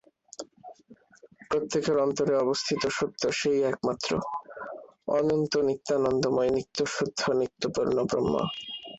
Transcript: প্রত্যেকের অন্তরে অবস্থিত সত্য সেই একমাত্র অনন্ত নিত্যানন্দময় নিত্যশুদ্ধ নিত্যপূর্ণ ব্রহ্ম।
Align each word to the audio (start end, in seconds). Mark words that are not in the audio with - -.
প্রত্যেকের 1.49 1.97
অন্তরে 1.97 2.33
অবস্থিত 2.37 2.81
সত্য 2.97 3.21
সেই 3.39 3.59
একমাত্র 3.63 4.09
অনন্ত 5.17 5.53
নিত্যানন্দময় 5.67 6.51
নিত্যশুদ্ধ 6.57 7.21
নিত্যপূর্ণ 7.39 7.97
ব্রহ্ম। 8.09 8.33